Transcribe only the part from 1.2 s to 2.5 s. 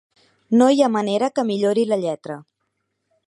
que millori la lletra.